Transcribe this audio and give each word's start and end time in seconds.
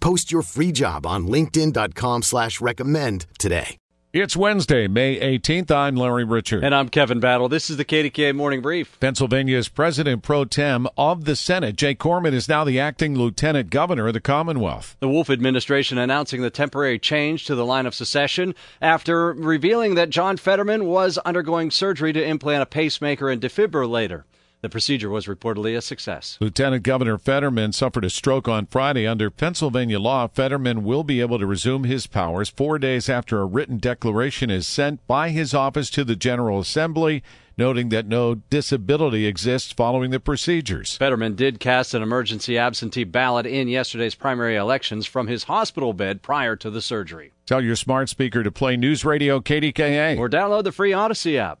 Post 0.00 0.32
your 0.32 0.42
free 0.42 0.72
job 0.72 1.06
on 1.06 1.26
linkedin.com 1.26 2.22
slash 2.22 2.60
recommend 2.60 3.26
today. 3.38 3.76
It's 4.12 4.36
Wednesday, 4.36 4.88
May 4.88 5.20
18th. 5.20 5.70
I'm 5.70 5.94
Larry 5.94 6.24
Richert. 6.24 6.64
And 6.64 6.74
I'm 6.74 6.88
Kevin 6.88 7.20
Battle. 7.20 7.48
This 7.48 7.70
is 7.70 7.76
the 7.76 7.84
KDKA 7.84 8.34
Morning 8.34 8.60
Brief. 8.60 8.98
Pennsylvania's 8.98 9.68
President 9.68 10.24
pro 10.24 10.44
tem 10.44 10.88
of 10.98 11.26
the 11.26 11.36
Senate, 11.36 11.76
Jake 11.76 12.00
Corman, 12.00 12.34
is 12.34 12.48
now 12.48 12.64
the 12.64 12.80
acting 12.80 13.16
lieutenant 13.16 13.70
governor 13.70 14.08
of 14.08 14.14
the 14.14 14.20
Commonwealth. 14.20 14.96
The 14.98 15.08
Wolf 15.08 15.30
administration 15.30 15.96
announcing 15.96 16.42
the 16.42 16.50
temporary 16.50 16.98
change 16.98 17.44
to 17.44 17.54
the 17.54 17.64
line 17.64 17.86
of 17.86 17.94
succession 17.94 18.56
after 18.82 19.32
revealing 19.32 19.94
that 19.94 20.10
John 20.10 20.36
Fetterman 20.36 20.86
was 20.86 21.16
undergoing 21.18 21.70
surgery 21.70 22.12
to 22.12 22.24
implant 22.24 22.64
a 22.64 22.66
pacemaker 22.66 23.30
and 23.30 23.40
defibrillator. 23.40 24.24
The 24.62 24.68
procedure 24.68 25.08
was 25.08 25.26
reportedly 25.26 25.74
a 25.74 25.80
success. 25.80 26.36
Lieutenant 26.38 26.82
Governor 26.82 27.16
Fetterman 27.16 27.72
suffered 27.72 28.04
a 28.04 28.10
stroke 28.10 28.46
on 28.46 28.66
Friday. 28.66 29.06
Under 29.06 29.30
Pennsylvania 29.30 29.98
law, 29.98 30.26
Fetterman 30.26 30.84
will 30.84 31.02
be 31.02 31.22
able 31.22 31.38
to 31.38 31.46
resume 31.46 31.84
his 31.84 32.06
powers 32.06 32.50
four 32.50 32.78
days 32.78 33.08
after 33.08 33.40
a 33.40 33.46
written 33.46 33.78
declaration 33.78 34.50
is 34.50 34.66
sent 34.66 35.06
by 35.06 35.30
his 35.30 35.54
office 35.54 35.88
to 35.90 36.04
the 36.04 36.14
General 36.14 36.60
Assembly, 36.60 37.22
noting 37.56 37.88
that 37.88 38.06
no 38.06 38.34
disability 38.34 39.26
exists 39.26 39.72
following 39.72 40.10
the 40.10 40.20
procedures. 40.20 40.98
Fetterman 40.98 41.36
did 41.36 41.58
cast 41.58 41.94
an 41.94 42.02
emergency 42.02 42.58
absentee 42.58 43.04
ballot 43.04 43.46
in 43.46 43.66
yesterday's 43.66 44.14
primary 44.14 44.56
elections 44.56 45.06
from 45.06 45.26
his 45.26 45.44
hospital 45.44 45.94
bed 45.94 46.20
prior 46.20 46.54
to 46.56 46.68
the 46.68 46.82
surgery. 46.82 47.32
Tell 47.46 47.62
your 47.62 47.76
smart 47.76 48.10
speaker 48.10 48.42
to 48.42 48.52
play 48.52 48.76
News 48.76 49.06
Radio 49.06 49.40
KDKA. 49.40 50.18
Or 50.18 50.28
download 50.28 50.64
the 50.64 50.72
free 50.72 50.92
Audacy 50.92 51.36
app. 51.36 51.60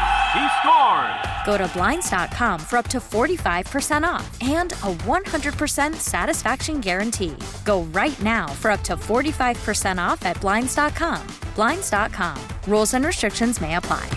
He 0.33 0.47
scores! 0.59 1.31
Go 1.45 1.57
to 1.57 1.67
Blinds.com 1.73 2.59
for 2.59 2.77
up 2.77 2.87
to 2.87 2.99
45% 2.99 4.03
off 4.03 4.41
and 4.41 4.71
a 4.71 4.93
100% 5.03 5.95
satisfaction 5.95 6.79
guarantee. 6.79 7.35
Go 7.65 7.83
right 7.93 8.19
now 8.21 8.47
for 8.47 8.71
up 8.71 8.81
to 8.81 8.95
45% 8.95 9.97
off 9.97 10.25
at 10.25 10.39
Blinds.com. 10.39 11.27
Blinds.com. 11.55 12.39
Rules 12.67 12.93
and 12.93 13.05
restrictions 13.05 13.59
may 13.59 13.75
apply. 13.75 14.09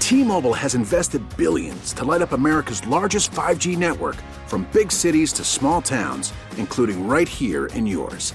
T-Mobile 0.00 0.54
has 0.54 0.74
invested 0.74 1.22
billions 1.36 1.92
to 1.94 2.04
light 2.04 2.22
up 2.22 2.32
America's 2.32 2.86
largest 2.86 3.30
5G 3.30 3.76
network 3.78 4.16
from 4.46 4.68
big 4.72 4.92
cities 4.92 5.32
to 5.34 5.44
small 5.44 5.80
towns, 5.80 6.32
including 6.56 7.06
right 7.06 7.28
here 7.28 7.66
in 7.66 7.86
yours. 7.86 8.34